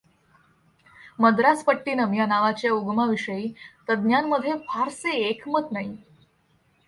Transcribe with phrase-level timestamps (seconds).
[1.19, 3.51] मद्रासपट्टिनम या नावाच्या उगमाविषयी
[3.89, 5.95] तज्ञांमध्ये फारसे एकमत नाही.